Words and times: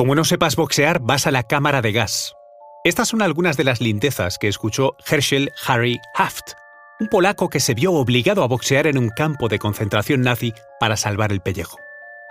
Como 0.00 0.14
no 0.14 0.24
sepas 0.24 0.56
boxear, 0.56 1.00
vas 1.02 1.26
a 1.26 1.30
la 1.30 1.42
cámara 1.42 1.82
de 1.82 1.92
gas. 1.92 2.34
Estas 2.84 3.08
son 3.08 3.20
algunas 3.20 3.58
de 3.58 3.64
las 3.64 3.82
lindezas 3.82 4.38
que 4.38 4.48
escuchó 4.48 4.96
Herschel 5.06 5.52
Harry 5.66 6.00
Haft, 6.14 6.52
un 7.00 7.08
polaco 7.08 7.50
que 7.50 7.60
se 7.60 7.74
vio 7.74 7.92
obligado 7.92 8.42
a 8.42 8.48
boxear 8.48 8.86
en 8.86 8.96
un 8.96 9.10
campo 9.10 9.48
de 9.48 9.58
concentración 9.58 10.22
nazi 10.22 10.54
para 10.80 10.96
salvar 10.96 11.32
el 11.32 11.42
pellejo. 11.42 11.76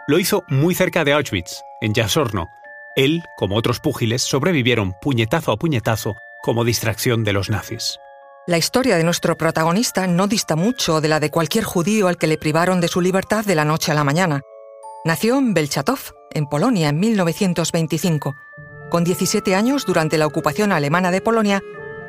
Lo 0.07 0.17
hizo 0.17 0.41
muy 0.47 0.73
cerca 0.73 1.03
de 1.03 1.13
Auschwitz, 1.13 1.61
en 1.79 1.93
Jasorno. 1.93 2.47
Él, 2.95 3.21
como 3.37 3.55
otros 3.55 3.79
púgiles, 3.79 4.23
sobrevivieron 4.23 4.95
puñetazo 4.99 5.51
a 5.51 5.57
puñetazo 5.57 6.15
como 6.41 6.65
distracción 6.65 7.23
de 7.23 7.33
los 7.33 7.51
nazis. 7.51 7.99
La 8.47 8.57
historia 8.57 8.97
de 8.97 9.03
nuestro 9.03 9.37
protagonista 9.37 10.07
no 10.07 10.25
dista 10.25 10.55
mucho 10.55 11.01
de 11.01 11.07
la 11.07 11.19
de 11.19 11.29
cualquier 11.29 11.65
judío 11.65 12.07
al 12.07 12.17
que 12.17 12.25
le 12.25 12.39
privaron 12.39 12.81
de 12.81 12.87
su 12.87 12.99
libertad 12.99 13.45
de 13.45 13.53
la 13.53 13.63
noche 13.63 13.91
a 13.91 13.95
la 13.95 14.03
mañana. 14.03 14.41
Nació 15.05 15.37
en 15.37 15.53
Belchatov, 15.53 15.99
en 16.33 16.45
Polonia, 16.47 16.89
en 16.89 16.99
1925. 16.99 18.35
Con 18.89 19.03
17 19.03 19.55
años, 19.55 19.85
durante 19.85 20.17
la 20.17 20.27
ocupación 20.27 20.71
alemana 20.71 21.11
de 21.11 21.21
Polonia, 21.21 21.61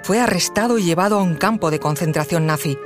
fue 0.03 0.19
arrestado 0.19 0.79
y 0.79 0.85
llevado 0.85 1.19
a 1.19 1.23
un 1.23 1.35
campo 1.35 1.71
de 1.71 1.79
concentración 1.79 2.47
nazi. 2.47 2.79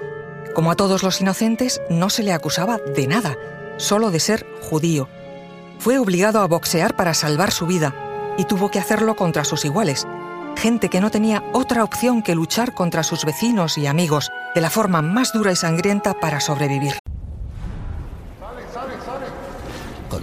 Como 0.55 0.71
a 0.71 0.75
todos 0.75 1.03
los 1.03 1.21
inocentes, 1.21 1.81
no 1.91 2.11
se 2.11 2.23
le 2.23 2.33
acusaba 2.33 2.79
de 2.79 3.07
nada, 3.07 3.37
solo 3.77 4.11
de 4.11 4.21
ser 4.21 4.47
judío. 4.61 5.09
Fue 5.79 5.99
obligado 5.99 6.41
a 6.41 6.47
boxear 6.47 6.97
para 6.97 7.15
salvar 7.15 7.51
su 7.51 7.67
vida 7.67 8.35
y 8.39 8.45
tuvo 8.45 8.71
que 8.71 8.79
hacerlo 8.79 9.17
contra 9.17 9.45
sus 9.45 9.65
iguales, 9.65 10.07
gente 10.57 10.89
que 10.89 11.01
no 11.01 11.11
tenía 11.11 11.43
otra 11.53 11.85
opción 11.85 12.23
que 12.23 12.35
luchar 12.35 12.75
contra 12.75 13.03
sus 13.03 13.25
vecinos 13.25 13.79
y 13.79 13.87
amigos 13.87 14.31
de 14.55 14.61
la 14.61 14.71
forma 14.71 15.03
más 15.03 15.33
dura 15.33 15.53
y 15.53 15.57
sangrienta 15.57 16.15
para 16.15 16.41
sobrevivir. 16.41 17.04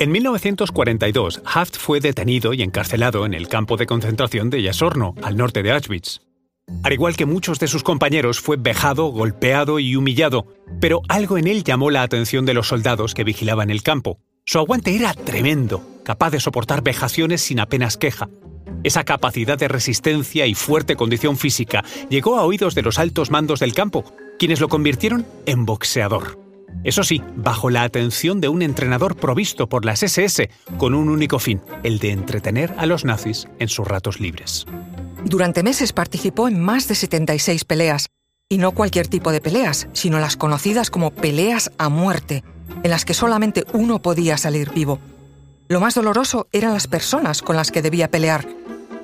En 0.00 0.10
1942, 0.10 1.42
Haft 1.44 1.76
fue 1.76 2.00
detenido 2.00 2.52
y 2.52 2.62
encarcelado 2.62 3.26
en 3.26 3.32
el 3.32 3.46
campo 3.46 3.76
de 3.76 3.86
concentración 3.86 4.50
de 4.50 4.60
Yasorno, 4.60 5.14
al 5.22 5.36
norte 5.36 5.62
de 5.62 5.70
Auschwitz. 5.70 6.20
Al 6.82 6.92
igual 6.92 7.16
que 7.16 7.26
muchos 7.26 7.60
de 7.60 7.68
sus 7.68 7.84
compañeros, 7.84 8.40
fue 8.40 8.56
vejado, 8.56 9.06
golpeado 9.06 9.78
y 9.78 9.94
humillado, 9.94 10.46
pero 10.80 11.02
algo 11.08 11.38
en 11.38 11.46
él 11.46 11.62
llamó 11.62 11.90
la 11.90 12.02
atención 12.02 12.44
de 12.44 12.54
los 12.54 12.68
soldados 12.68 13.14
que 13.14 13.22
vigilaban 13.22 13.70
el 13.70 13.82
campo. 13.82 14.18
Su 14.44 14.58
aguante 14.58 14.94
era 14.96 15.14
tremendo, 15.14 15.86
capaz 16.04 16.30
de 16.30 16.40
soportar 16.40 16.82
vejaciones 16.82 17.42
sin 17.42 17.60
apenas 17.60 17.96
queja. 17.96 18.28
Esa 18.82 19.04
capacidad 19.04 19.56
de 19.56 19.68
resistencia 19.68 20.46
y 20.46 20.54
fuerte 20.54 20.96
condición 20.96 21.36
física 21.36 21.84
llegó 22.10 22.36
a 22.36 22.44
oídos 22.44 22.74
de 22.74 22.82
los 22.82 22.98
altos 22.98 23.30
mandos 23.30 23.60
del 23.60 23.74
campo, 23.74 24.04
quienes 24.38 24.60
lo 24.60 24.68
convirtieron 24.68 25.24
en 25.46 25.64
boxeador. 25.64 26.43
Eso 26.84 27.02
sí, 27.02 27.22
bajo 27.34 27.70
la 27.70 27.82
atención 27.82 28.42
de 28.42 28.48
un 28.48 28.60
entrenador 28.60 29.16
provisto 29.16 29.68
por 29.68 29.86
las 29.86 30.02
SS, 30.02 30.50
con 30.76 30.94
un 30.94 31.08
único 31.08 31.38
fin, 31.38 31.62
el 31.82 31.98
de 31.98 32.10
entretener 32.10 32.74
a 32.76 32.84
los 32.84 33.06
nazis 33.06 33.48
en 33.58 33.68
sus 33.68 33.88
ratos 33.88 34.20
libres. 34.20 34.66
Durante 35.24 35.62
meses 35.62 35.94
participó 35.94 36.46
en 36.46 36.60
más 36.60 36.86
de 36.86 36.94
76 36.94 37.64
peleas, 37.64 38.10
y 38.50 38.58
no 38.58 38.72
cualquier 38.72 39.08
tipo 39.08 39.32
de 39.32 39.40
peleas, 39.40 39.88
sino 39.94 40.18
las 40.18 40.36
conocidas 40.36 40.90
como 40.90 41.10
peleas 41.10 41.72
a 41.78 41.88
muerte, 41.88 42.44
en 42.82 42.90
las 42.90 43.06
que 43.06 43.14
solamente 43.14 43.64
uno 43.72 44.02
podía 44.02 44.36
salir 44.36 44.70
vivo. 44.70 45.00
Lo 45.68 45.80
más 45.80 45.94
doloroso 45.94 46.48
eran 46.52 46.74
las 46.74 46.86
personas 46.86 47.40
con 47.40 47.56
las 47.56 47.70
que 47.70 47.80
debía 47.80 48.10
pelear. 48.10 48.46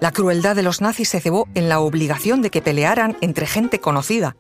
La 0.01 0.13
crueldad 0.13 0.55
de 0.55 0.63
los 0.63 0.83
nazis 0.83 1.09
se 1.09 1.21
cebó 1.21 1.49
en 1.55 1.71
la 1.71 1.81
obligación 1.81 2.43
de 2.43 2.51
que 2.51 2.61
pelearan 2.61 3.17
entre 3.23 3.47
gente 3.47 3.81
conocida. 3.81 4.37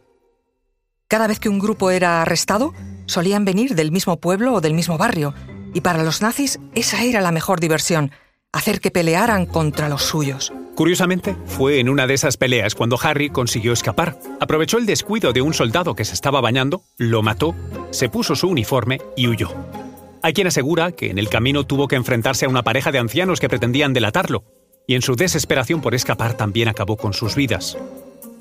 Cada 1.08 1.26
vez 1.26 1.40
que 1.40 1.48
un 1.48 1.58
grupo 1.58 1.90
era 1.90 2.22
arrestado, 2.22 2.74
solían 3.10 3.44
venir 3.44 3.74
del 3.74 3.92
mismo 3.92 4.18
pueblo 4.18 4.54
o 4.54 4.60
del 4.60 4.74
mismo 4.74 4.96
barrio, 4.96 5.34
y 5.74 5.80
para 5.82 6.02
los 6.02 6.22
nazis 6.22 6.58
esa 6.74 7.02
era 7.02 7.20
la 7.20 7.32
mejor 7.32 7.60
diversión, 7.60 8.12
hacer 8.52 8.80
que 8.80 8.90
pelearan 8.90 9.46
contra 9.46 9.88
los 9.88 10.02
suyos. 10.02 10.52
Curiosamente, 10.74 11.36
fue 11.44 11.78
en 11.78 11.88
una 11.88 12.06
de 12.06 12.14
esas 12.14 12.36
peleas 12.36 12.74
cuando 12.74 12.98
Harry 13.02 13.28
consiguió 13.28 13.72
escapar. 13.72 14.18
Aprovechó 14.40 14.78
el 14.78 14.86
descuido 14.86 15.32
de 15.32 15.42
un 15.42 15.52
soldado 15.52 15.94
que 15.94 16.04
se 16.04 16.14
estaba 16.14 16.40
bañando, 16.40 16.82
lo 16.96 17.22
mató, 17.22 17.54
se 17.90 18.08
puso 18.08 18.34
su 18.34 18.48
uniforme 18.48 19.00
y 19.16 19.28
huyó. 19.28 19.50
Hay 20.22 20.32
quien 20.32 20.46
asegura 20.46 20.92
que 20.92 21.10
en 21.10 21.18
el 21.18 21.28
camino 21.28 21.64
tuvo 21.64 21.88
que 21.88 21.96
enfrentarse 21.96 22.46
a 22.46 22.48
una 22.48 22.62
pareja 22.62 22.92
de 22.92 22.98
ancianos 22.98 23.40
que 23.40 23.48
pretendían 23.48 23.92
delatarlo, 23.92 24.44
y 24.86 24.94
en 24.94 25.02
su 25.02 25.16
desesperación 25.16 25.80
por 25.80 25.94
escapar 25.94 26.34
también 26.34 26.68
acabó 26.68 26.96
con 26.96 27.12
sus 27.12 27.34
vidas. 27.34 27.76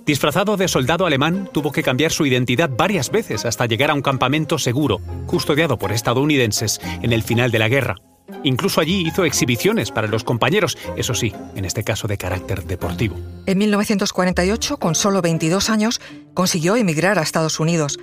Disfrazado 0.09 0.57
de 0.57 0.67
soldado 0.67 1.05
alemán, 1.05 1.47
tuvo 1.53 1.71
que 1.71 1.83
cambiar 1.83 2.11
su 2.11 2.25
identidad 2.25 2.67
varias 2.75 3.11
veces 3.11 3.45
hasta 3.45 3.67
llegar 3.67 3.91
a 3.91 3.93
un 3.93 4.01
campamento 4.01 4.57
seguro, 4.57 5.01
custodiado 5.27 5.77
por 5.77 5.91
estadounidenses, 5.91 6.81
en 7.03 7.13
el 7.13 7.21
final 7.21 7.51
de 7.51 7.59
la 7.59 7.69
guerra. 7.69 7.95
Incluso 8.43 8.81
allí 8.81 9.07
hizo 9.07 9.23
exhibiciones 9.23 9.91
para 9.91 10.07
los 10.07 10.23
compañeros, 10.23 10.79
eso 10.97 11.13
sí, 11.13 11.31
en 11.53 11.63
este 11.63 11.83
caso 11.83 12.07
de 12.07 12.17
carácter 12.17 12.63
deportivo. 12.63 13.17
En 13.45 13.59
1948, 13.59 14.77
con 14.77 14.95
solo 14.95 15.21
22 15.21 15.69
años, 15.69 16.01
consiguió 16.33 16.75
emigrar 16.75 17.19
a 17.19 17.21
Estados 17.21 17.59
Unidos. 17.59 17.99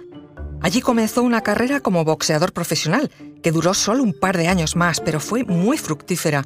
Allí 0.63 0.83
comenzó 0.83 1.25
una 1.25 1.41
carrera 1.41 1.81
como 1.81 2.05
boxeador 2.05 2.53
profesional, 2.53 3.11
que 3.43 3.51
duró 3.51 3.75
solo 3.75 4.05
un 4.05 4.13
par 4.13 4.37
de 4.37 4.47
años 4.47 4.77
más, 4.77 5.01
pero 5.01 5.19
fue 5.19 5.43
muy 5.43 5.77
fructífera. 5.77 6.45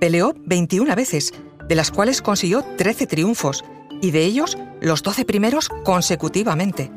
Peleó 0.00 0.34
21 0.44 0.94
veces, 0.94 1.32
de 1.66 1.74
las 1.76 1.90
cuales 1.90 2.20
consiguió 2.20 2.62
13 2.76 3.06
triunfos, 3.06 3.64
y 4.00 4.10
de 4.10 4.24
ellos 4.24 4.56
los 4.80 5.02
12 5.02 5.24
primeros 5.24 5.68
consecutivamente. 5.84 6.90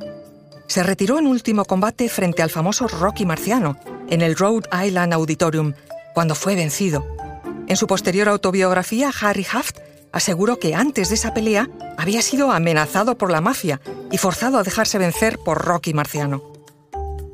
Se 0.68 0.84
retiró 0.84 1.20
en 1.20 1.28
último 1.28 1.66
combate 1.66 2.08
frente 2.10 2.42
al 2.42 2.50
famoso 2.50 2.88
Rocky 2.88 3.26
Marciano, 3.26 3.78
en 4.10 4.22
el 4.22 4.36
Rhode 4.36 4.70
Island 4.86 5.14
Auditorium, 5.14 5.74
cuando 6.14 6.36
fue 6.36 6.56
vencido. 6.56 7.06
En 7.68 7.78
su 7.78 7.88
posterior 7.88 8.30
autobiografía, 8.30 9.12
Harry 9.22 9.46
Haft 9.52 9.80
aseguró 10.12 10.60
que 10.60 10.76
antes 10.76 11.10
de 11.10 11.16
esa 11.16 11.34
pelea 11.34 11.70
había 11.98 12.22
sido 12.22 12.52
amenazado 12.52 13.18
por 13.18 13.32
la 13.32 13.42
mafia 13.42 13.82
y 14.12 14.18
forzado 14.18 14.58
a 14.58 14.64
dejarse 14.64 14.98
vencer 14.98 15.38
por 15.40 15.64
Rocky 15.64 15.94
Marciano. 15.94 16.52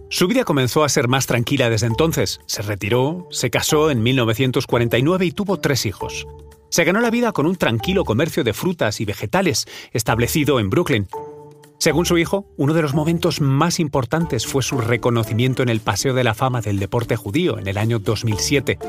Su 0.09 0.27
vida 0.27 0.45
comenzó 0.45 0.83
a 0.83 0.89
ser 0.89 1.07
más 1.07 1.27
tranquila 1.27 1.69
desde 1.69 1.87
entonces. 1.87 2.39
Se 2.45 2.61
retiró, 2.61 3.27
se 3.29 3.49
casó 3.49 3.91
en 3.91 4.01
1949 4.03 5.25
y 5.25 5.31
tuvo 5.31 5.59
tres 5.59 5.85
hijos. 5.85 6.25
Se 6.69 6.83
ganó 6.83 6.99
la 6.99 7.09
vida 7.09 7.31
con 7.31 7.45
un 7.45 7.55
tranquilo 7.55 8.03
comercio 8.03 8.43
de 8.43 8.53
frutas 8.53 8.99
y 8.99 9.05
vegetales 9.05 9.65
establecido 9.93 10.59
en 10.59 10.69
Brooklyn. 10.69 11.07
Según 11.79 12.05
su 12.05 12.17
hijo, 12.17 12.45
uno 12.57 12.73
de 12.73 12.81
los 12.81 12.93
momentos 12.93 13.39
más 13.39 13.79
importantes 13.79 14.45
fue 14.45 14.63
su 14.63 14.79
reconocimiento 14.79 15.63
en 15.63 15.69
el 15.69 15.79
Paseo 15.79 16.13
de 16.13 16.23
la 16.23 16.33
Fama 16.33 16.61
del 16.61 16.79
Deporte 16.79 17.15
Judío 17.15 17.59
en 17.59 17.67
el 17.67 17.77
año 17.77 17.99
2007. 17.99 18.79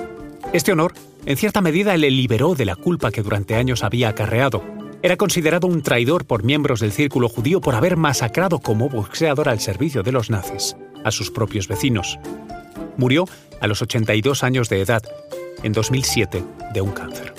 Este 0.52 0.72
honor, 0.72 0.94
en 1.26 1.36
cierta 1.36 1.60
medida, 1.60 1.96
le 1.96 2.10
liberó 2.10 2.54
de 2.54 2.64
la 2.64 2.76
culpa 2.76 3.10
que 3.10 3.22
durante 3.22 3.56
años 3.56 3.84
había 3.84 4.08
acarreado. 4.08 4.62
Era 5.02 5.16
considerado 5.16 5.66
un 5.66 5.82
traidor 5.82 6.24
por 6.24 6.42
miembros 6.42 6.80
del 6.80 6.92
círculo 6.92 7.28
judío 7.28 7.60
por 7.60 7.74
haber 7.74 7.96
masacrado 7.96 8.58
como 8.58 8.88
boxeador 8.88 9.48
al 9.48 9.60
servicio 9.60 10.02
de 10.02 10.12
los 10.12 10.30
nazis 10.30 10.74
a 11.04 11.10
sus 11.10 11.30
propios 11.30 11.68
vecinos. 11.68 12.18
Murió 12.96 13.26
a 13.60 13.66
los 13.66 13.82
82 13.82 14.42
años 14.42 14.68
de 14.68 14.80
edad, 14.80 15.02
en 15.62 15.72
2007, 15.72 16.42
de 16.72 16.80
un 16.80 16.90
cáncer. 16.90 17.37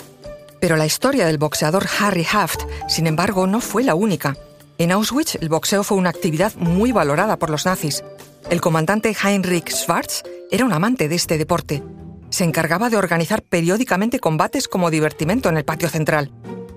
Pero 0.60 0.76
la 0.76 0.86
historia 0.86 1.26
del 1.26 1.38
boxeador 1.38 1.86
Harry 1.98 2.26
Haft, 2.30 2.62
sin 2.88 3.06
embargo, 3.06 3.46
no 3.46 3.60
fue 3.60 3.82
la 3.82 3.94
única. 3.94 4.36
En 4.78 4.92
Auschwitz, 4.92 5.36
el 5.36 5.48
boxeo 5.48 5.82
fue 5.82 5.96
una 5.96 6.10
actividad 6.10 6.54
muy 6.56 6.92
valorada 6.92 7.38
por 7.38 7.50
los 7.50 7.66
nazis. 7.66 8.04
El 8.50 8.60
comandante 8.60 9.14
Heinrich 9.22 9.70
Schwarz 9.70 10.22
era 10.50 10.64
un 10.64 10.72
amante 10.72 11.08
de 11.08 11.14
este 11.14 11.38
deporte. 11.38 11.82
Se 12.30 12.44
encargaba 12.44 12.90
de 12.90 12.96
organizar 12.96 13.42
periódicamente 13.42 14.20
combates 14.20 14.68
como 14.68 14.90
divertimento 14.90 15.48
en 15.48 15.56
el 15.56 15.64
patio 15.64 15.88
central. 15.88 16.30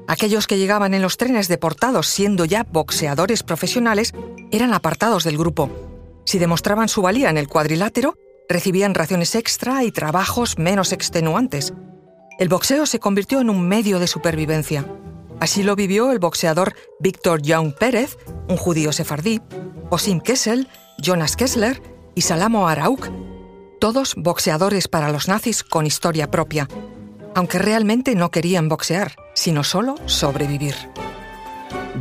Aquellos 0.08 0.48
que 0.48 0.58
llegaban 0.58 0.94
en 0.94 1.02
los 1.02 1.18
trenes 1.18 1.48
deportados 1.48 2.08
siendo 2.08 2.46
ya 2.46 2.64
boxeadores 2.64 3.44
profesionales 3.44 4.12
eran 4.52 4.74
apartados 4.74 5.24
del 5.24 5.38
grupo. 5.38 5.70
Si 6.26 6.40
demostraban 6.40 6.90
su 6.90 7.02
valía 7.02 7.30
en 7.30 7.38
el 7.38 7.48
cuadrilátero, 7.48 8.16
recibían 8.50 8.96
raciones 8.96 9.36
extra 9.36 9.84
y 9.84 9.92
trabajos 9.92 10.58
menos 10.58 10.92
extenuantes. 10.92 11.74
El 12.40 12.50
boxeo 12.50 12.86
se 12.86 13.00
convirtió 13.00 13.42
en 13.42 13.50
un 13.50 13.68
medio 13.68 14.00
de 14.00 14.08
supervivencia. 14.08 14.86
Así 15.40 15.62
lo 15.62 15.76
vivió 15.76 16.12
el 16.12 16.20
boxeador 16.20 16.76
Víctor 17.00 17.42
Young 17.42 17.74
Pérez, 17.74 18.18
un 18.48 18.58
judío 18.58 18.92
sefardí, 18.92 19.42
Osim 19.90 20.20
Kessel, 20.20 20.68
Jonas 20.98 21.36
Kessler 21.36 21.82
y 22.16 22.22
Salamo 22.22 22.68
Arauk. 22.68 23.10
Todos 23.80 24.16
boxeadores 24.16 24.88
para 24.88 25.12
los 25.12 25.28
nazis 25.28 25.64
con 25.64 25.86
historia 25.86 26.32
propia, 26.32 26.68
aunque 27.36 27.60
realmente 27.60 28.16
no 28.16 28.32
querían 28.32 28.70
boxear, 28.70 29.16
sino 29.36 29.64
solo 29.64 29.96
sobrevivir. 30.06 30.76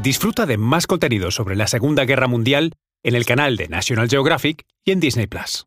Disfruta 0.02 0.46
de 0.46 0.56
más 0.56 0.86
contenido 0.86 1.30
sobre 1.30 1.56
la 1.56 1.66
Segunda 1.66 2.04
Guerra 2.04 2.28
Mundial 2.28 2.72
en 3.02 3.16
el 3.16 3.26
canal 3.26 3.56
de 3.56 3.68
National 3.68 4.08
Geographic 4.08 4.64
y 4.84 4.92
en 4.92 5.00
Disney 5.00 5.26
Plus. 5.26 5.66